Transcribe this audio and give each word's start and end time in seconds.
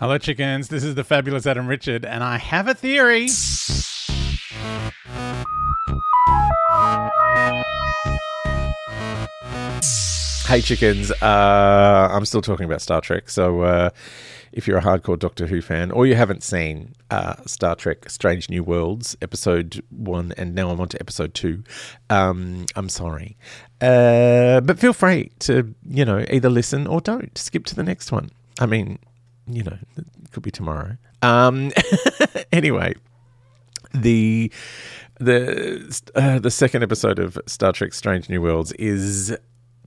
Hello, 0.00 0.18
chickens. 0.18 0.70
This 0.70 0.82
is 0.82 0.96
the 0.96 1.04
fabulous 1.04 1.46
Adam 1.46 1.68
Richard, 1.68 2.04
and 2.04 2.24
I 2.24 2.36
have 2.36 2.66
a 2.66 2.74
theory. 2.74 3.28
Hey, 10.48 10.60
chickens. 10.62 11.12
Uh, 11.22 12.08
I'm 12.10 12.24
still 12.24 12.42
talking 12.42 12.66
about 12.66 12.82
Star 12.82 13.00
Trek. 13.00 13.30
So, 13.30 13.60
uh, 13.60 13.90
if 14.50 14.66
you're 14.66 14.78
a 14.78 14.82
hardcore 14.82 15.16
Doctor 15.16 15.46
Who 15.46 15.62
fan, 15.62 15.92
or 15.92 16.06
you 16.06 16.16
haven't 16.16 16.42
seen 16.42 16.94
uh, 17.12 17.36
Star 17.46 17.76
Trek 17.76 18.10
Strange 18.10 18.50
New 18.50 18.64
Worlds, 18.64 19.16
episode 19.22 19.80
one, 19.90 20.32
and 20.36 20.56
now 20.56 20.70
I'm 20.70 20.80
on 20.80 20.88
to 20.88 21.00
episode 21.00 21.34
two, 21.34 21.62
um, 22.10 22.66
I'm 22.74 22.88
sorry. 22.88 23.36
Uh, 23.80 24.60
but 24.60 24.80
feel 24.80 24.92
free 24.92 25.30
to, 25.40 25.72
you 25.88 26.04
know, 26.04 26.24
either 26.32 26.50
listen 26.50 26.88
or 26.88 27.00
don't. 27.00 27.38
Skip 27.38 27.64
to 27.66 27.76
the 27.76 27.84
next 27.84 28.10
one. 28.10 28.30
I 28.58 28.66
mean, 28.66 28.98
you 29.46 29.62
know, 29.62 29.76
it 29.96 30.06
could 30.32 30.42
be 30.42 30.50
tomorrow. 30.50 30.96
Um, 31.22 31.72
anyway, 32.52 32.94
the 33.92 34.52
the 35.18 36.02
uh, 36.14 36.38
the 36.38 36.50
second 36.50 36.82
episode 36.82 37.18
of 37.18 37.38
Star 37.46 37.72
Trek 37.72 37.94
Strange 37.94 38.28
New 38.28 38.42
Worlds 38.42 38.72
is 38.72 39.36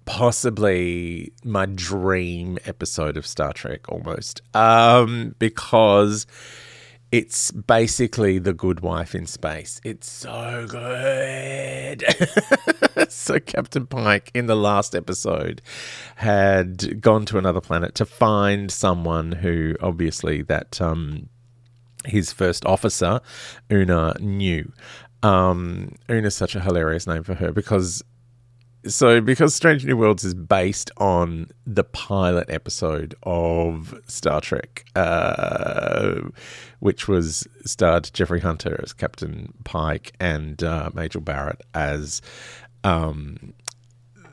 possibly 0.05 1.33
my 1.43 1.65
dream 1.65 2.57
episode 2.65 3.17
of 3.17 3.27
Star 3.27 3.51
Trek 3.51 3.89
almost 3.89 4.41
um, 4.53 5.35
because 5.37 6.25
it's 7.11 7.51
basically 7.51 8.37
the 8.37 8.53
good 8.53 8.81
wife 8.81 9.15
in 9.15 9.25
space. 9.25 9.79
It's 9.83 10.09
so 10.09 10.65
good. 10.69 12.03
so 13.09 13.39
Captain 13.39 13.85
Pike 13.87 14.29
in 14.33 14.47
the 14.47 14.55
last 14.55 14.93
episode 14.93 15.61
had 16.17 17.01
gone 17.01 17.25
to 17.27 17.37
another 17.37 17.61
planet 17.61 17.95
to 17.95 18.05
find 18.05 18.71
someone 18.71 19.31
who 19.31 19.75
obviously 19.81 20.41
that 20.43 20.81
um, 20.81 21.29
his 22.05 22.33
first 22.33 22.65
officer 22.65 23.21
Una 23.71 24.15
knew. 24.19 24.71
Um, 25.23 25.95
Una's 26.09 26.35
such 26.35 26.55
a 26.55 26.61
hilarious 26.61 27.07
name 27.07 27.23
for 27.23 27.35
her 27.35 27.51
because 27.51 28.03
so 28.85 29.21
because 29.21 29.53
Strange 29.53 29.85
New 29.85 29.97
Worlds 29.97 30.23
is 30.23 30.33
based 30.33 30.91
on 30.97 31.49
the 31.65 31.83
pilot 31.83 32.49
episode 32.49 33.15
of 33.23 33.99
Star 34.07 34.41
Trek, 34.41 34.85
uh, 34.95 36.21
which 36.79 37.07
was 37.07 37.47
starred 37.65 38.09
Jeffrey 38.13 38.39
Hunter 38.39 38.79
as 38.83 38.93
Captain 38.93 39.53
Pike 39.63 40.13
and 40.19 40.63
uh, 40.63 40.89
Majel 40.93 41.21
Barrett 41.21 41.61
as 41.73 42.21
um, 42.83 43.53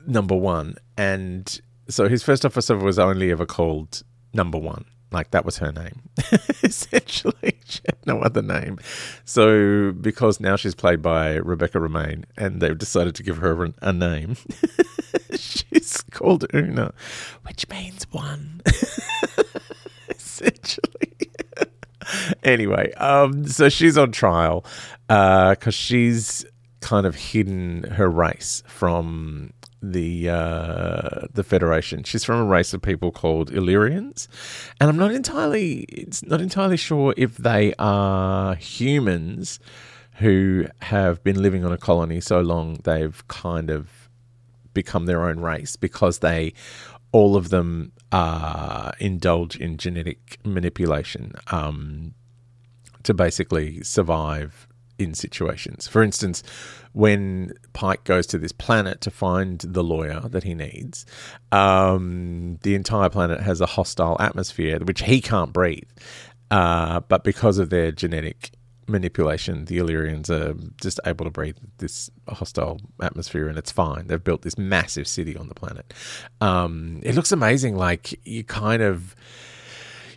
number 0.06 0.36
one, 0.36 0.76
and 0.96 1.60
so 1.88 2.08
his 2.08 2.22
first 2.22 2.44
officer 2.44 2.76
was 2.76 2.98
only 2.98 3.30
ever 3.30 3.46
called 3.46 4.02
number 4.32 4.58
one. 4.58 4.84
Like 5.10 5.30
that 5.30 5.44
was 5.44 5.58
her 5.58 5.70
name, 5.70 6.02
essentially. 6.62 7.60
She 7.66 7.80
no 8.06 8.20
other 8.20 8.42
name. 8.42 8.78
So 9.24 9.92
because 9.92 10.40
now 10.40 10.56
she's 10.56 10.74
played 10.74 11.02
by 11.02 11.34
Rebecca 11.34 11.78
Romijn, 11.78 12.24
and 12.36 12.60
they've 12.60 12.76
decided 12.76 13.14
to 13.16 13.22
give 13.22 13.38
her 13.38 13.70
a 13.82 13.92
name, 13.92 14.36
she's 15.34 16.02
called 16.10 16.46
Una, 16.54 16.92
which 17.46 17.68
means 17.68 18.06
one, 18.10 18.60
essentially. 20.08 20.90
anyway, 22.42 22.92
um, 22.94 23.46
so 23.46 23.68
she's 23.68 23.96
on 23.96 24.12
trial 24.12 24.64
because 25.08 25.66
uh, 25.66 25.70
she's 25.70 26.44
kind 26.80 27.06
of 27.06 27.14
hidden 27.14 27.84
her 27.84 28.08
race 28.10 28.62
from 28.66 29.52
the 29.92 30.30
uh, 30.30 31.26
the 31.32 31.44
Federation. 31.44 32.02
She's 32.04 32.24
from 32.24 32.40
a 32.40 32.44
race 32.44 32.72
of 32.74 32.82
people 32.82 33.12
called 33.12 33.52
Illyrians, 33.52 34.28
and 34.80 34.88
I'm 34.88 34.96
not 34.96 35.12
entirely 35.12 35.80
it's 35.88 36.24
not 36.24 36.40
entirely 36.40 36.76
sure 36.76 37.14
if 37.16 37.36
they 37.36 37.74
are 37.78 38.54
humans 38.54 39.60
who 40.18 40.66
have 40.82 41.22
been 41.24 41.42
living 41.42 41.64
on 41.64 41.72
a 41.72 41.78
colony 41.78 42.20
so 42.20 42.40
long 42.40 42.78
they've 42.84 43.26
kind 43.26 43.68
of 43.68 44.08
become 44.72 45.06
their 45.06 45.24
own 45.24 45.40
race 45.40 45.76
because 45.76 46.20
they 46.20 46.52
all 47.12 47.36
of 47.36 47.50
them 47.50 47.92
uh, 48.12 48.92
indulge 48.98 49.56
in 49.56 49.76
genetic 49.76 50.38
manipulation 50.44 51.32
um, 51.50 52.14
to 53.04 53.14
basically 53.14 53.82
survive 53.82 54.68
in 54.98 55.14
situations. 55.14 55.88
For 55.88 56.02
instance, 56.02 56.42
when 56.92 57.52
Pike 57.72 58.04
goes 58.04 58.26
to 58.28 58.38
this 58.38 58.52
planet 58.52 59.00
to 59.02 59.10
find 59.10 59.58
the 59.58 59.82
lawyer 59.82 60.20
that 60.28 60.44
he 60.44 60.54
needs, 60.54 61.04
um, 61.52 62.58
the 62.62 62.74
entire 62.74 63.08
planet 63.08 63.40
has 63.40 63.60
a 63.60 63.66
hostile 63.66 64.16
atmosphere 64.20 64.78
which 64.78 65.02
he 65.02 65.20
can't 65.20 65.52
breathe. 65.52 65.88
Uh, 66.50 67.00
but 67.00 67.24
because 67.24 67.58
of 67.58 67.70
their 67.70 67.90
genetic 67.90 68.52
manipulation, 68.86 69.64
the 69.64 69.78
Illyrians 69.78 70.30
are 70.30 70.54
just 70.80 71.00
able 71.06 71.24
to 71.24 71.30
breathe 71.30 71.56
this 71.78 72.10
hostile 72.28 72.80
atmosphere 73.02 73.48
and 73.48 73.58
it's 73.58 73.72
fine. 73.72 74.06
They've 74.06 74.22
built 74.22 74.42
this 74.42 74.58
massive 74.58 75.08
city 75.08 75.36
on 75.36 75.48
the 75.48 75.54
planet. 75.54 75.92
Um, 76.40 77.00
it 77.02 77.14
looks 77.14 77.32
amazing. 77.32 77.76
Like 77.76 78.20
you 78.26 78.44
kind 78.44 78.82
of 78.82 79.16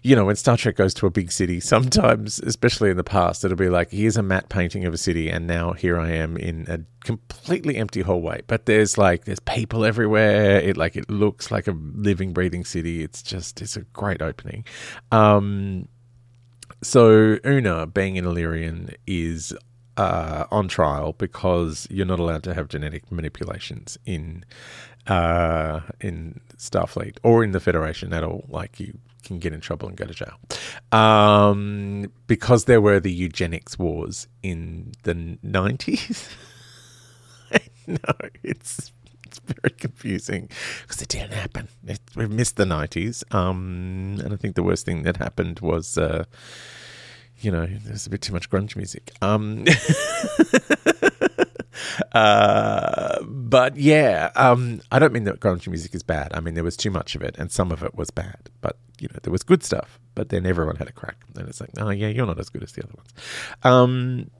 you 0.07 0.15
know, 0.15 0.23
when 0.23 0.37
Star 0.37 0.55
Trek 0.55 0.77
goes 0.77 0.93
to 0.95 1.05
a 1.05 1.09
big 1.09 1.33
city, 1.33 1.59
sometimes, 1.73 2.39
especially 2.39 2.89
in 2.89 2.97
the 2.97 3.03
past, 3.03 3.43
it'll 3.43 3.57
be 3.57 3.69
like, 3.69 3.91
here's 3.91 4.15
a 4.15 4.23
matte 4.23 4.47
painting 4.47 4.85
of 4.85 4.93
a 4.93 4.97
city, 4.97 5.29
and 5.29 5.45
now 5.47 5.73
here 5.73 5.99
I 5.99 6.11
am 6.11 6.37
in 6.37 6.65
a 6.69 6.79
completely 7.03 7.75
empty 7.75 8.01
hallway. 8.01 8.41
But 8.47 8.65
there's 8.65 8.97
like, 8.97 9.25
there's 9.25 9.41
people 9.41 9.83
everywhere. 9.83 10.61
It 10.61 10.77
like, 10.77 10.95
it 10.95 11.09
looks 11.09 11.51
like 11.51 11.67
a 11.67 11.71
living, 11.71 12.31
breathing 12.31 12.63
city. 12.63 13.03
It's 13.03 13.21
just, 13.21 13.61
it's 13.61 13.75
a 13.75 13.81
great 13.81 14.21
opening. 14.21 14.65
Um, 15.11 15.89
so 16.81 17.37
Una, 17.45 17.85
being 17.85 18.17
an 18.17 18.25
Illyrian, 18.25 18.91
is 19.05 19.53
uh, 19.97 20.45
on 20.51 20.69
trial 20.69 21.13
because 21.13 21.85
you're 21.89 22.05
not 22.05 22.19
allowed 22.19 22.43
to 22.43 22.53
have 22.53 22.69
genetic 22.69 23.11
manipulations 23.11 23.97
in 24.05 24.45
uh, 25.07 25.79
in 26.01 26.39
Starfleet 26.57 27.17
or 27.23 27.43
in 27.43 27.51
the 27.51 27.59
Federation 27.59 28.13
at 28.13 28.23
all. 28.23 28.45
Like 28.47 28.79
you 28.79 28.99
can 29.27 29.39
get 29.39 29.53
in 29.53 29.61
trouble 29.61 29.87
and 29.87 29.97
go 29.97 30.05
to 30.05 30.13
jail. 30.13 30.33
Um, 30.91 32.11
because 32.27 32.65
there 32.65 32.81
were 32.81 32.99
the 32.99 33.11
eugenics 33.11 33.77
wars 33.77 34.27
in 34.41 34.93
the 35.03 35.13
90s. 35.13 36.29
no, 37.87 37.97
it's 38.43 38.91
it's 39.25 39.39
very 39.39 39.75
confusing 39.77 40.49
because 40.81 41.01
it 41.01 41.09
didn't 41.09 41.33
happen. 41.33 41.67
It, 41.85 41.99
we've 42.15 42.31
missed 42.31 42.55
the 42.55 42.65
nineties, 42.65 43.23
um, 43.31 44.19
and 44.23 44.33
I 44.33 44.37
think 44.37 44.55
the 44.55 44.63
worst 44.63 44.85
thing 44.85 45.03
that 45.03 45.17
happened 45.17 45.59
was, 45.59 45.97
uh, 45.97 46.23
you 47.39 47.51
know, 47.51 47.65
there's 47.65 48.07
a 48.07 48.09
bit 48.09 48.21
too 48.21 48.33
much 48.33 48.49
grunge 48.49 48.75
music. 48.75 49.11
Um, 49.21 49.65
uh, 52.13 53.21
but 53.23 53.77
yeah, 53.77 54.31
um, 54.35 54.81
I 54.91 54.99
don't 54.99 55.13
mean 55.13 55.25
that 55.25 55.39
grunge 55.39 55.67
music 55.67 55.93
is 55.95 56.03
bad. 56.03 56.31
I 56.33 56.39
mean 56.39 56.53
there 56.53 56.63
was 56.63 56.77
too 56.77 56.91
much 56.91 57.15
of 57.15 57.21
it, 57.21 57.35
and 57.37 57.51
some 57.51 57.71
of 57.71 57.83
it 57.83 57.95
was 57.95 58.11
bad. 58.11 58.49
But 58.61 58.77
you 58.99 59.07
know, 59.09 59.19
there 59.23 59.31
was 59.31 59.43
good 59.43 59.63
stuff. 59.63 59.99
But 60.15 60.29
then 60.29 60.45
everyone 60.45 60.77
had 60.77 60.87
a 60.87 60.91
crack, 60.91 61.17
and 61.35 61.47
it's 61.47 61.61
like, 61.61 61.69
oh 61.77 61.89
yeah, 61.89 62.07
you're 62.07 62.25
not 62.25 62.39
as 62.39 62.49
good 62.49 62.63
as 62.63 62.71
the 62.71 62.83
other 62.83 62.93
ones. 62.95 63.13
Um, 63.63 64.31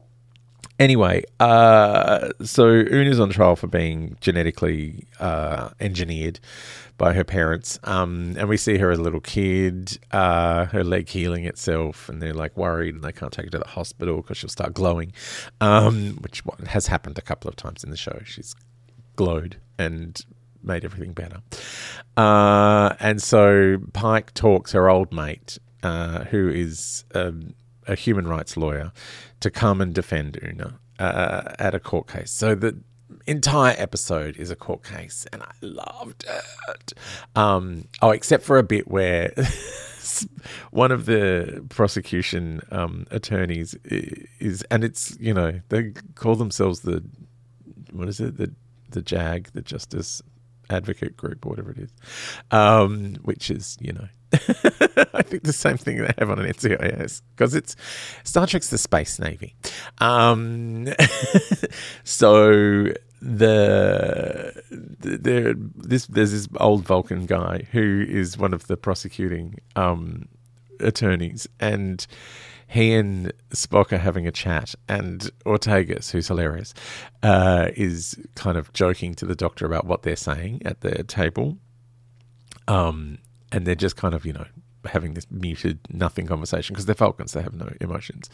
Anyway, 0.79 1.23
uh, 1.39 2.29
so 2.43 2.67
Una's 2.67 3.19
on 3.19 3.31
trial 3.31 3.55
for 3.55 3.67
being 3.67 4.15
genetically 4.21 5.07
uh, 5.19 5.69
engineered 5.79 6.39
by 6.99 7.13
her 7.13 7.23
parents, 7.23 7.79
um, 7.83 8.35
and 8.37 8.47
we 8.47 8.57
see 8.57 8.77
her 8.77 8.91
as 8.91 8.99
a 8.99 9.01
little 9.01 9.19
kid, 9.19 9.97
uh, 10.11 10.65
her 10.65 10.83
leg 10.83 11.09
healing 11.09 11.45
itself, 11.45 12.09
and 12.09 12.21
they're 12.21 12.33
like 12.33 12.55
worried, 12.55 12.93
and 12.93 13.03
they 13.03 13.11
can't 13.11 13.31
take 13.31 13.45
her 13.45 13.51
to 13.51 13.59
the 13.59 13.67
hospital 13.67 14.17
because 14.17 14.37
she'll 14.37 14.49
start 14.49 14.73
glowing, 14.75 15.13
um, 15.61 16.17
which 16.21 16.43
has 16.67 16.87
happened 16.87 17.17
a 17.17 17.21
couple 17.21 17.49
of 17.49 17.55
times 17.55 17.83
in 17.83 17.89
the 17.89 17.97
show. 17.97 18.19
She's 18.23 18.55
glowed 19.15 19.57
and 19.79 20.23
made 20.61 20.85
everything 20.85 21.13
better, 21.13 21.41
uh, 22.17 22.93
and 22.99 23.21
so 23.21 23.77
Pike 23.93 24.33
talks 24.35 24.73
her 24.73 24.89
old 24.89 25.11
mate, 25.11 25.57
uh, 25.81 26.25
who 26.25 26.49
is. 26.49 27.03
Um, 27.15 27.55
a 27.87 27.95
human 27.95 28.27
rights 28.27 28.57
lawyer 28.57 28.91
to 29.39 29.49
come 29.49 29.81
and 29.81 29.93
defend 29.93 30.39
Una 30.43 30.79
uh, 30.99 31.53
at 31.59 31.73
a 31.73 31.79
court 31.79 32.07
case. 32.07 32.31
So 32.31 32.55
the 32.55 32.77
entire 33.25 33.75
episode 33.77 34.37
is 34.37 34.49
a 34.49 34.55
court 34.55 34.83
case, 34.83 35.25
and 35.31 35.43
I 35.43 35.51
loved 35.61 36.25
it. 36.67 36.93
Um, 37.35 37.87
oh, 38.01 38.11
except 38.11 38.43
for 38.43 38.57
a 38.57 38.63
bit 38.63 38.87
where 38.87 39.33
one 40.71 40.91
of 40.91 41.05
the 41.05 41.65
prosecution 41.69 42.61
um, 42.71 43.05
attorneys 43.11 43.75
is, 43.85 44.63
and 44.71 44.83
it's 44.83 45.17
you 45.19 45.33
know 45.33 45.59
they 45.69 45.93
call 46.15 46.35
themselves 46.35 46.81
the 46.81 47.03
what 47.91 48.07
is 48.07 48.19
it 48.19 48.37
the 48.37 48.53
the 48.89 49.01
JAG, 49.01 49.49
the 49.53 49.61
Justice 49.61 50.21
Advocate 50.69 51.17
Group, 51.17 51.45
or 51.45 51.49
whatever 51.49 51.71
it 51.71 51.77
is, 51.77 51.91
um, 52.51 53.15
which 53.23 53.49
is 53.49 53.77
you 53.79 53.93
know 53.93 54.07
I 55.13 55.21
think 55.21 55.43
the 55.43 55.53
same 55.53 55.77
thing 55.77 55.97
they 55.97 56.11
have 56.17 56.29
on 56.29 56.39
an 56.39 56.51
NCIS 56.51 57.21
because 57.35 57.55
it's 57.55 57.75
Star 58.23 58.45
Trek's 58.45 58.69
the 58.69 58.77
Space 58.77 59.19
Navy. 59.19 59.55
Um, 59.99 60.87
so 62.03 62.91
the, 63.21 64.61
the 64.69 65.57
this 65.75 66.07
there's 66.07 66.31
this 66.31 66.47
old 66.59 66.83
Vulcan 66.85 67.25
guy 67.25 67.67
who 67.71 68.05
is 68.07 68.37
one 68.37 68.53
of 68.53 68.67
the 68.67 68.77
prosecuting 68.77 69.59
um, 69.75 70.27
attorneys, 70.79 71.47
and 71.59 72.05
he 72.67 72.93
and 72.93 73.31
Spock 73.51 73.93
are 73.93 73.97
having 73.97 74.27
a 74.27 74.31
chat, 74.31 74.75
and 74.89 75.31
Ortegas, 75.45 76.11
who's 76.11 76.27
hilarious, 76.27 76.73
uh, 77.23 77.69
is 77.75 78.19
kind 78.35 78.57
of 78.57 78.73
joking 78.73 79.15
to 79.15 79.25
the 79.25 79.35
Doctor 79.35 79.65
about 79.65 79.85
what 79.85 80.03
they're 80.03 80.15
saying 80.15 80.61
at 80.65 80.81
the 80.81 81.03
table. 81.03 81.57
Um, 82.67 83.19
and 83.51 83.65
they're 83.65 83.75
just 83.75 83.95
kind 83.95 84.13
of 84.13 84.25
you 84.25 84.33
know 84.33 84.45
having 84.85 85.13
this 85.13 85.27
muted 85.29 85.79
nothing 85.89 86.27
conversation 86.27 86.73
because 86.73 86.85
they're 86.85 86.95
Vulcans, 86.95 87.33
they 87.33 87.41
have 87.41 87.53
no 87.53 87.71
emotions, 87.81 88.29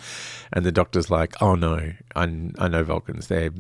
and 0.51 0.65
the 0.65 0.71
doctor's 0.71 1.09
like, 1.09 1.41
"Oh 1.41 1.55
no, 1.55 1.91
I, 2.15 2.23
I 2.59 2.67
know 2.67 2.83
Vulcans, 2.83 3.27
they're." 3.27 3.51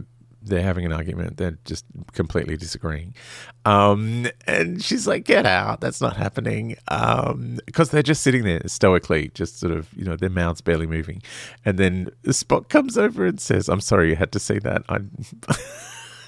They're 0.45 0.61
having 0.61 0.85
an 0.85 0.91
argument. 0.91 1.37
They're 1.37 1.57
just 1.63 1.85
completely 2.11 2.57
disagreeing. 2.57 3.15
Um, 3.63 4.27
and 4.45 4.83
she's 4.83 5.07
like, 5.07 5.23
get 5.23 5.45
out. 5.45 5.79
That's 5.79 6.01
not 6.01 6.17
happening. 6.17 6.75
Um, 6.89 7.61
because 7.65 7.91
they're 7.91 8.03
just 8.03 8.23
sitting 8.23 8.43
there 8.43 8.61
stoically, 8.67 9.31
just 9.35 9.57
sort 9.57 9.71
of, 9.71 9.87
you 9.93 10.03
know, 10.03 10.17
their 10.17 10.29
mouths 10.29 10.59
barely 10.59 10.85
moving. 10.85 11.23
And 11.63 11.79
then 11.79 12.09
Spock 12.25 12.67
comes 12.67 12.97
over 12.97 13.25
and 13.25 13.39
says, 13.39 13.69
I'm 13.69 13.79
sorry 13.79 14.09
you 14.09 14.17
had 14.17 14.33
to 14.33 14.39
see 14.39 14.59
that. 14.59 14.83
I, 14.89 14.97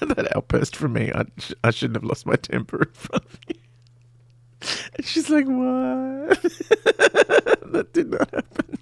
that 0.00 0.34
outburst 0.34 0.76
from 0.76 0.94
me. 0.94 1.12
I, 1.14 1.24
I 1.62 1.70
shouldn't 1.70 1.96
have 1.96 2.04
lost 2.04 2.24
my 2.24 2.36
temper 2.36 2.84
in 2.84 2.92
front 2.92 3.24
of 3.24 3.38
you. 3.48 3.56
And 4.94 5.04
she's 5.04 5.28
like, 5.30 5.46
what? 5.46 6.42
that 7.72 7.88
did 7.92 8.10
not 8.10 8.30
happen. 8.30 8.78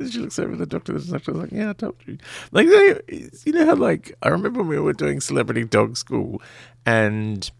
she 0.10 0.18
looks 0.18 0.38
over 0.38 0.52
at 0.52 0.58
the 0.58 0.66
doctor. 0.66 0.92
The 0.98 1.12
doctor's 1.12 1.36
like, 1.36 1.52
yeah, 1.52 1.70
I 1.70 1.72
told 1.72 1.96
you. 2.06 2.18
Like, 2.52 2.66
you 2.66 3.52
know 3.52 3.66
how, 3.66 3.74
like, 3.74 4.16
I 4.22 4.28
remember 4.28 4.60
when 4.60 4.68
we 4.68 4.78
were 4.78 4.92
doing 4.92 5.20
celebrity 5.20 5.64
dog 5.64 5.96
school 5.96 6.40
and 6.86 7.50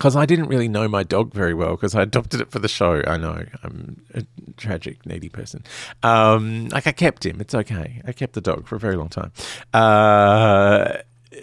because 0.00 0.16
I 0.16 0.24
didn't 0.24 0.46
really 0.46 0.68
know 0.68 0.88
my 0.88 1.02
dog 1.02 1.34
very 1.34 1.52
well 1.52 1.72
because 1.72 1.94
I 1.94 2.00
adopted 2.00 2.40
it 2.40 2.50
for 2.50 2.58
the 2.58 2.68
show. 2.68 3.02
I 3.06 3.18
know 3.18 3.44
I'm 3.62 4.02
a 4.14 4.24
tragic, 4.56 5.04
needy 5.04 5.28
person. 5.28 5.62
Um, 6.02 6.70
like 6.70 6.86
I 6.86 6.92
kept 6.92 7.26
him. 7.26 7.38
It's 7.38 7.54
okay. 7.54 8.00
I 8.06 8.12
kept 8.12 8.32
the 8.32 8.40
dog 8.40 8.66
for 8.66 8.76
a 8.76 8.78
very 8.78 8.96
long 8.96 9.10
time. 9.10 9.30
Uh, 9.74 11.02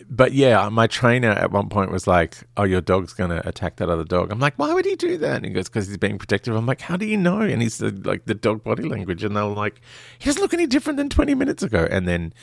but 0.10 0.34
yeah, 0.34 0.68
my 0.70 0.88
trainer 0.88 1.30
at 1.30 1.52
one 1.52 1.70
point 1.70 1.92
was 1.92 2.08
like, 2.08 2.38
"Oh, 2.56 2.64
your 2.64 2.82
dog's 2.82 3.14
gonna 3.14 3.42
attack 3.46 3.78
that 3.78 3.90
other 3.90 4.04
dog." 4.04 4.32
I'm 4.32 4.40
like, 4.40 4.58
"Why 4.58 4.74
would 4.74 4.86
he 4.86 4.96
do 4.96 5.18
that?" 5.20 5.38
And 5.38 5.46
he 5.46 5.52
goes, 5.52 5.70
"Because 5.70 5.88
he's 5.88 5.98
being 5.98 6.18
protective." 6.18 6.56
I'm 6.56 6.66
like, 6.66 6.82
"How 6.82 6.98
do 6.98 7.06
you 7.06 7.18
know?" 7.18 7.42
And 7.42 7.62
he's 7.62 7.82
like 7.82 8.26
the 8.26 8.34
dog 8.34 8.64
body 8.64 8.84
language, 8.84 9.24
and 9.24 9.36
they're 9.36 9.44
like, 9.46 9.82
"He 10.20 10.26
doesn't 10.26 10.42
look 10.42 10.54
any 10.54 10.68
different 10.68 10.98
than 10.98 11.10
20 11.10 11.36
minutes 11.36 11.64
ago." 11.64 11.88
And 11.90 12.08
then 12.08 12.34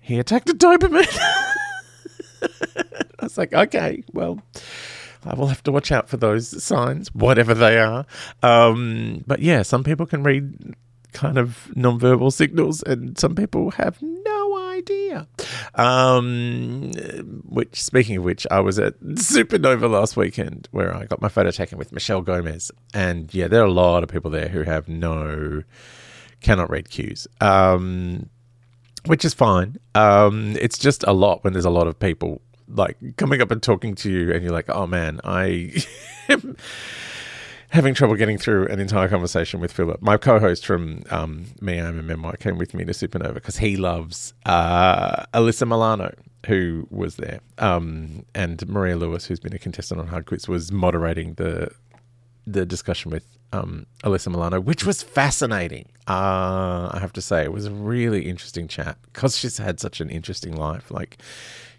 he 0.00 0.18
attacked 0.18 0.48
a 0.50 0.54
Doberman. 0.54 1.06
I 2.42 3.22
was 3.22 3.38
like, 3.38 3.52
"Okay, 3.52 4.04
well." 4.12 4.40
I 5.24 5.34
will 5.34 5.48
have 5.48 5.64
to 5.64 5.72
watch 5.72 5.90
out 5.90 6.08
for 6.08 6.16
those 6.16 6.62
signs, 6.62 7.12
whatever 7.12 7.52
they 7.52 7.78
are. 7.80 8.06
Um, 8.44 9.24
but 9.26 9.40
yeah, 9.40 9.62
some 9.62 9.82
people 9.82 10.06
can 10.06 10.22
read 10.22 10.76
kind 11.12 11.38
of 11.38 11.68
nonverbal 11.74 12.32
signals, 12.32 12.82
and 12.82 13.18
some 13.18 13.34
people 13.34 13.72
have 13.72 14.00
no 14.00 14.37
idea. 14.88 15.26
Um, 15.74 16.92
which, 17.48 17.82
speaking 17.82 18.16
of 18.16 18.24
which, 18.24 18.46
I 18.50 18.60
was 18.60 18.78
at 18.78 18.98
Supernova 19.00 19.90
last 19.90 20.16
weekend 20.16 20.68
where 20.70 20.94
I 20.94 21.06
got 21.06 21.20
my 21.20 21.28
photo 21.28 21.50
taken 21.50 21.78
with 21.78 21.92
Michelle 21.92 22.22
Gomez, 22.22 22.70
and 22.94 23.32
yeah, 23.34 23.48
there 23.48 23.62
are 23.62 23.66
a 23.66 23.72
lot 23.72 24.02
of 24.02 24.08
people 24.08 24.30
there 24.30 24.48
who 24.48 24.62
have 24.62 24.88
no 24.88 25.62
cannot 26.40 26.70
read 26.70 26.90
cues. 26.90 27.26
Um, 27.40 28.30
which 29.06 29.24
is 29.24 29.34
fine. 29.34 29.76
Um, 29.94 30.56
it's 30.60 30.78
just 30.78 31.04
a 31.04 31.12
lot 31.12 31.44
when 31.44 31.52
there's 31.52 31.64
a 31.64 31.70
lot 31.70 31.86
of 31.86 31.98
people 31.98 32.42
like 32.68 32.96
coming 33.16 33.40
up 33.40 33.50
and 33.50 33.62
talking 33.62 33.94
to 33.96 34.10
you, 34.10 34.32
and 34.32 34.42
you're 34.42 34.52
like, 34.52 34.68
"Oh 34.68 34.86
man, 34.86 35.20
I 35.24 35.82
having 37.70 37.94
trouble 37.94 38.14
getting 38.16 38.38
through 38.38 38.66
an 38.68 38.80
entire 38.80 39.08
conversation 39.08 39.60
with 39.60 39.72
Philip. 39.72 40.00
My 40.00 40.16
co-host 40.16 40.64
from 40.64 41.02
um, 41.10 41.46
Me, 41.60 41.78
I'm 41.78 41.98
a 41.98 42.02
Memoir 42.02 42.36
came 42.36 42.58
with 42.58 42.74
me 42.74 42.84
to 42.84 42.92
Supernova 42.92 43.34
because 43.34 43.58
he 43.58 43.76
loves 43.76 44.34
uh, 44.46 45.26
Alyssa 45.34 45.68
Milano, 45.68 46.14
who 46.46 46.86
was 46.90 47.16
there, 47.16 47.40
um, 47.58 48.24
and 48.34 48.66
Maria 48.68 48.96
Lewis, 48.96 49.26
who's 49.26 49.40
been 49.40 49.54
a 49.54 49.58
contestant 49.58 50.00
on 50.00 50.06
Hard 50.06 50.26
Quiz, 50.26 50.48
was 50.48 50.72
moderating 50.72 51.34
the 51.34 51.70
the 52.46 52.64
discussion 52.64 53.10
with 53.10 53.26
um, 53.52 53.86
Alyssa 54.04 54.28
Milano, 54.28 54.58
which 54.58 54.84
was 54.86 55.02
fascinating. 55.02 55.86
Uh, 56.06 56.88
I 56.90 56.98
have 56.98 57.12
to 57.14 57.20
say, 57.20 57.44
it 57.44 57.52
was 57.52 57.66
a 57.66 57.70
really 57.70 58.26
interesting 58.26 58.68
chat 58.68 58.96
because 59.12 59.36
she's 59.36 59.58
had 59.58 59.78
such 59.78 60.00
an 60.00 60.08
interesting 60.08 60.56
life. 60.56 60.90
Like, 60.90 61.18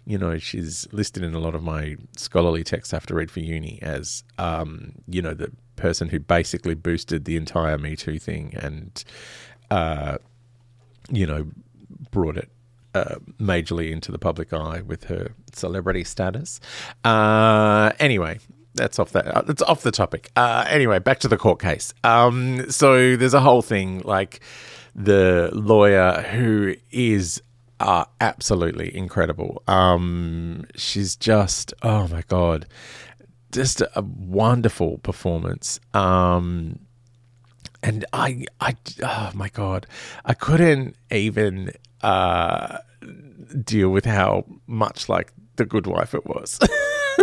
you 0.06 0.16
know, 0.16 0.38
she's 0.38 0.86
listed 0.92 1.24
in 1.24 1.34
a 1.34 1.40
lot 1.40 1.56
of 1.56 1.62
my 1.64 1.96
scholarly 2.16 2.62
texts 2.62 2.92
I 2.92 2.96
have 2.96 3.06
to 3.06 3.14
read 3.14 3.32
for 3.32 3.40
uni 3.40 3.80
as, 3.82 4.22
um, 4.38 4.92
you 5.08 5.20
know, 5.20 5.34
the 5.34 5.50
person 5.80 6.08
who 6.08 6.18
basically 6.18 6.74
boosted 6.74 7.24
the 7.24 7.36
entire 7.36 7.78
Me 7.78 7.96
Too 7.96 8.18
thing 8.18 8.54
and, 8.56 9.02
uh, 9.70 10.18
you 11.10 11.26
know, 11.26 11.46
brought 12.10 12.36
it 12.36 12.50
uh, 12.94 13.16
majorly 13.40 13.90
into 13.90 14.12
the 14.12 14.18
public 14.18 14.52
eye 14.52 14.80
with 14.80 15.04
her 15.04 15.32
celebrity 15.52 16.04
status. 16.04 16.60
Uh, 17.04 17.92
anyway, 17.98 18.38
that's 18.74 18.98
off 18.98 19.12
that. 19.12 19.26
Uh, 19.26 19.42
that's 19.42 19.62
off 19.62 19.82
the 19.82 19.90
topic. 19.90 20.30
Uh, 20.36 20.64
anyway, 20.68 20.98
back 20.98 21.20
to 21.20 21.28
the 21.28 21.36
court 21.36 21.60
case. 21.60 21.92
Um, 22.04 22.70
so 22.70 23.16
there's 23.16 23.34
a 23.34 23.40
whole 23.40 23.62
thing 23.62 24.02
like 24.04 24.40
the 24.94 25.50
lawyer 25.52 26.22
who 26.22 26.74
is 26.90 27.42
uh, 27.78 28.04
absolutely 28.20 28.94
incredible. 28.94 29.62
Um, 29.66 30.64
she's 30.76 31.16
just 31.16 31.72
oh 31.82 32.08
my 32.08 32.22
god 32.28 32.66
just 33.52 33.80
a 33.80 34.02
wonderful 34.02 34.98
performance. 34.98 35.80
Um, 35.94 36.80
and 37.82 38.04
I, 38.12 38.44
I, 38.60 38.76
oh 39.02 39.30
my 39.34 39.48
god, 39.48 39.86
I 40.24 40.34
couldn't 40.34 40.96
even 41.10 41.72
uh, 42.02 42.78
deal 43.64 43.90
with 43.90 44.04
how 44.04 44.44
much 44.66 45.08
like 45.08 45.32
the 45.56 45.64
Good 45.64 45.86
Wife 45.86 46.14
it 46.14 46.26
was, 46.26 46.58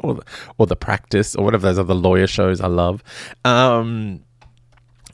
or 0.00 0.14
the, 0.14 0.22
or 0.58 0.66
the 0.66 0.76
Practice, 0.76 1.34
or 1.34 1.44
one 1.44 1.54
of 1.54 1.62
those 1.62 1.78
other 1.78 1.94
lawyer 1.94 2.26
shows 2.26 2.60
I 2.60 2.68
love. 2.68 3.02
Um, 3.44 4.22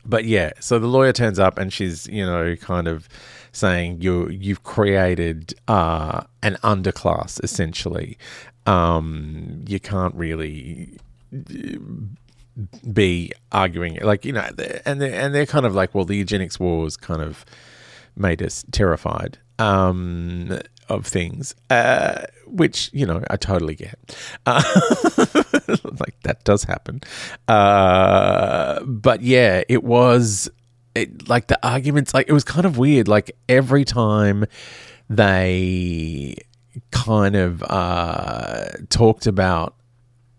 but 0.07 0.25
yeah, 0.25 0.53
so 0.61 0.79
the 0.79 0.87
lawyer 0.87 1.13
turns 1.13 1.39
up 1.39 1.59
and 1.59 1.73
she's, 1.73 2.07
you 2.07 2.25
know, 2.25 2.57
kind 2.57 2.89
of 2.89 3.09
saying 3.53 4.03
you 4.03 4.29
you've 4.29 4.63
created 4.63 5.55
uh, 5.69 6.23
an 6.43 6.57
underclass 6.63 7.43
essentially. 7.43 8.19
Um, 8.67 9.65
you 9.67 9.81
can't 9.81 10.15
really 10.15 10.99
be 12.93 13.33
arguing 13.53 13.99
like 14.03 14.25
you 14.25 14.33
know, 14.33 14.49
and 14.85 15.01
they're, 15.01 15.15
and 15.15 15.35
they're 15.35 15.47
kind 15.47 15.67
of 15.67 15.75
like, 15.75 15.95
well, 15.95 16.05
the 16.05 16.17
eugenics 16.17 16.59
wars 16.59 16.97
kind 16.97 17.23
of 17.23 17.45
made 18.17 18.43
us 18.43 18.65
terrified 18.73 19.39
um, 19.59 20.59
of 20.89 21.07
things, 21.07 21.55
uh, 21.71 22.23
which 22.47 22.91
you 22.93 23.07
know 23.07 23.23
I 23.31 23.37
totally 23.37 23.75
get. 23.75 23.99
Uh, 24.47 24.63
like 26.01 26.21
that 26.23 26.41
does 26.45 26.65
happen, 26.65 27.01
uh, 27.49 28.83
but 28.85 29.23
yeah, 29.23 29.63
it 29.69 29.83
was 29.85 30.49
it, 30.95 31.29
like 31.29 31.49
the 31.49 31.59
arguments. 31.67 32.15
Like 32.15 32.29
it 32.29 32.33
was 32.33 32.45
kind 32.45 32.67
of 32.67 32.79
weird. 32.79 33.09
Like 33.09 33.37
every 33.49 33.85
time 33.85 34.47
they 35.09 36.37
kind 36.91 37.37
of 37.37 37.63
uh, 37.63 38.69
talked 38.89 39.27
about 39.27 39.75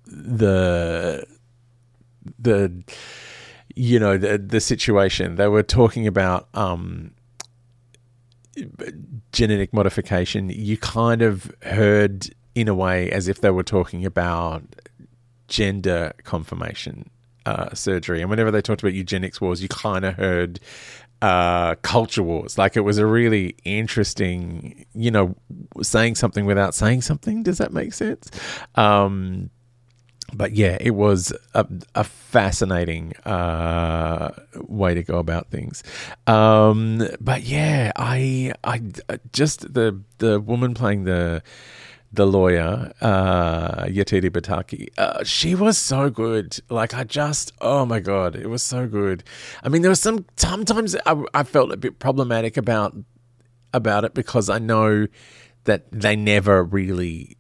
the 0.06 1.26
the 2.40 2.84
you 3.76 4.00
know 4.00 4.18
the 4.18 4.38
the 4.38 4.60
situation 4.60 5.36
they 5.36 5.48
were 5.48 5.64
talking 5.64 6.08
about 6.08 6.48
um 6.54 7.12
genetic 9.32 9.74
modification, 9.74 10.50
you 10.50 10.78
kind 10.78 11.22
of 11.22 11.52
heard 11.64 12.30
in 12.56 12.68
a 12.68 12.76
way 12.76 13.10
as 13.12 13.28
if 13.28 13.42
they 13.42 13.52
were 13.52 13.64
talking 13.64 14.06
about 14.06 14.64
gender 15.48 16.14
confirmation 16.24 17.10
uh, 17.46 17.74
surgery. 17.74 18.22
And 18.22 18.30
whenever 18.30 18.52
they 18.52 18.62
talked 18.62 18.82
about 18.82 18.94
eugenics 18.94 19.40
wars, 19.40 19.62
you 19.62 19.70
kind 19.70 20.06
of 20.06 20.16
heard 20.16 20.60
uh, 21.22 21.76
culture 21.76 22.24
wars. 22.24 22.58
Like 22.58 22.76
it 22.76 22.82
was 22.82 22.98
a 22.98 23.06
really 23.06 23.56
interesting, 23.64 24.86
you 24.94 25.12
know, 25.12 25.36
saying 25.82 26.16
something 26.16 26.46
without 26.46 26.76
saying 26.76 27.02
something. 27.02 27.44
Does 27.44 27.58
that 27.60 27.74
make 27.74 27.94
sense? 27.94 28.30
Um, 28.76 29.50
but 30.34 30.52
yeah, 30.54 30.78
it 30.80 30.92
was 30.92 31.34
a, 31.54 31.66
a 31.96 32.04
fascinating 32.04 33.16
uh, 33.26 34.32
way 34.56 34.94
to 34.94 35.04
go 35.04 35.18
about 35.18 35.50
things. 35.50 35.84
Um, 36.26 37.08
but 37.20 37.44
yeah, 37.44 37.92
I 37.96 38.54
I 38.64 38.82
just 39.32 39.74
the 39.74 40.02
the 40.18 40.40
woman 40.40 40.74
playing 40.74 41.06
the 41.06 41.42
the 42.12 42.26
lawyer, 42.26 42.94
uh, 43.02 43.84
Yetide 43.86 44.30
Badaki, 44.30 44.88
uh, 44.98 45.24
she 45.24 45.56
was 45.56 45.78
so 45.78 46.10
good. 46.10 46.58
Like 46.70 46.94
I 46.94 47.04
just, 47.04 47.52
oh 47.60 47.86
my 47.86 48.00
god, 48.00 48.36
it 48.36 48.48
was 48.48 48.64
so 48.64 48.88
good. 48.88 49.24
I 49.64 49.70
mean, 49.70 49.82
there 49.82 49.90
was 49.90 50.00
some 50.00 50.26
sometimes 50.36 50.96
I, 51.06 51.24
I 51.34 51.44
felt 51.44 51.72
a 51.72 51.78
bit 51.78 52.00
problematic 52.00 52.58
about 52.58 52.96
about 53.74 54.06
it 54.06 54.14
because 54.14 54.50
I 54.50 54.60
know 54.60 55.08
that 55.66 55.92
they 55.92 56.16
never 56.16 56.64
really 56.64 57.38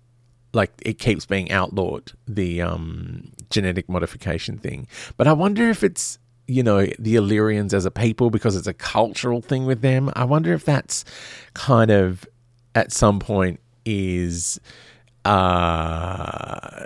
like 0.54 0.72
it 0.82 1.00
keeps 1.00 1.26
being 1.26 1.52
outlawed 1.52 2.12
the 2.28 2.62
um, 2.62 3.32
genetic 3.50 3.90
modification 3.90 4.58
thing. 4.58 4.88
But 5.18 5.28
I 5.28 5.34
wonder 5.34 5.70
if 5.70 5.84
it's 5.84 6.20
you 6.48 6.64
know 6.64 6.86
the 6.98 7.16
Illyrians 7.16 7.74
as 7.74 7.86
a 7.86 7.92
people 7.92 8.30
because 8.30 8.56
it's 8.56 8.68
a 8.68 8.74
cultural 8.74 9.42
thing 9.42 9.66
with 9.66 9.82
them. 9.82 10.12
I 10.16 10.24
wonder 10.24 10.54
if 10.54 10.66
that's 10.66 11.04
kind 11.54 11.92
of 11.92 12.26
at 12.76 12.92
some 12.92 13.20
point 13.20 13.60
is 13.86 14.60
uh, 15.26 16.86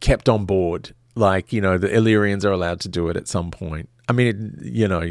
kept 0.00 0.28
on 0.28 0.44
board. 0.44 0.94
Like 1.14 1.52
you 1.52 1.60
know 1.60 1.78
the 1.78 1.92
Illyrians 1.92 2.44
are 2.44 2.52
allowed 2.52 2.80
to 2.80 2.88
do 2.88 3.08
it 3.08 3.16
at 3.16 3.26
some 3.26 3.50
point. 3.50 3.88
I 4.08 4.12
mean, 4.12 4.26
it, 4.28 4.64
you 4.64 4.88
know, 4.88 5.02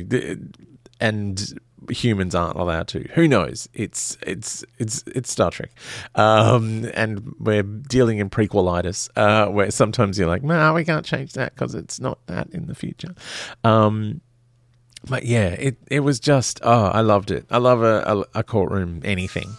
and 1.00 1.60
humans 1.90 2.36
aren't 2.36 2.58
allowed 2.58 2.88
to. 2.90 3.08
Who 3.14 3.28
knows? 3.28 3.68
It's 3.74 4.18
it's 4.26 4.64
it's 4.78 5.04
it's 5.08 5.32
Star 5.32 5.52
Trek, 5.52 5.72
um, 6.16 6.90
and 6.94 7.34
we're 7.40 7.64
dealing 7.64 8.20
in 8.20 8.30
prequelitis, 8.30 9.10
uh, 9.16 9.50
where 9.52 9.72
sometimes 9.72 10.18
you're 10.18 10.28
like, 10.28 10.44
no, 10.44 10.74
we 10.74 10.84
can't 10.84 11.06
change 11.06 11.34
that 11.34 11.54
because 11.56 11.76
it's 11.76 12.00
not 12.00 12.20
that 12.28 12.50
in 12.52 12.68
the 12.68 12.76
future. 12.76 13.14
Um, 13.64 14.22
but 15.06 15.24
yeah, 15.26 15.50
it 15.50 15.78
it 15.90 16.02
was 16.02 16.20
just 16.20 16.60
oh, 16.64 16.86
I 16.86 17.02
loved 17.02 17.32
it. 17.32 17.46
I 17.50 17.58
love 17.58 17.82
a, 17.82 18.04
a, 18.06 18.40
a 18.40 18.44
courtroom 18.44 19.02
anything, 19.06 19.50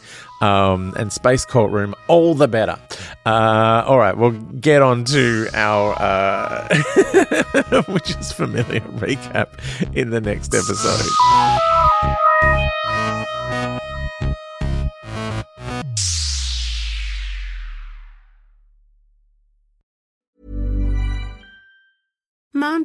um, 0.40 0.94
and 0.96 1.12
space 1.12 1.44
courtroom 1.44 1.94
all 2.06 2.34
the 2.34 2.48
better. 2.48 2.78
Uh, 3.26 3.84
all 3.86 3.98
right, 3.98 4.16
we'll 4.16 4.32
get 4.32 4.82
on 4.82 5.04
to 5.06 5.48
our 5.54 5.94
uh, 5.98 7.82
which 7.88 8.16
is 8.16 8.32
familiar 8.32 8.80
recap 8.80 9.48
in 9.94 10.10
the 10.10 10.20
next 10.20 10.54
episode. 10.54 11.08